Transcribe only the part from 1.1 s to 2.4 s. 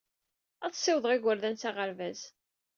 igerdan s aɣerbaz.